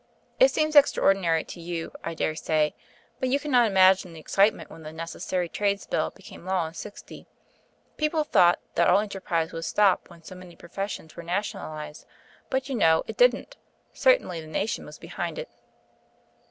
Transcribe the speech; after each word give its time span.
It 0.39 0.49
seems 0.49 0.75
extraordinary 0.75 1.43
to 1.43 1.59
you, 1.61 1.91
I 2.03 2.15
dare 2.15 2.33
say, 2.33 2.73
but 3.19 3.29
you 3.29 3.39
cannot 3.39 3.67
imagine 3.67 4.13
the 4.13 4.19
excitement 4.19 4.71
when 4.71 4.81
the 4.81 4.91
Necessary 4.91 5.47
Trades 5.47 5.85
Bill 5.85 6.09
became 6.09 6.43
law 6.43 6.65
in 6.65 6.73
'60. 6.73 7.27
People 7.97 8.23
thought 8.23 8.57
that 8.73 8.87
all 8.89 8.97
enterprise 8.99 9.51
would 9.53 9.63
stop 9.65 10.09
when 10.09 10.23
so 10.23 10.33
many 10.33 10.55
professions 10.55 11.15
were 11.15 11.21
nationalised; 11.21 12.07
but, 12.49 12.67
you 12.67 12.73
know, 12.73 13.03
it 13.05 13.15
didn't. 13.15 13.57
Certainly 13.93 14.41
the 14.41 14.47
nation 14.47 14.87
was 14.87 14.97
behind 14.97 15.37
it." 15.37 15.49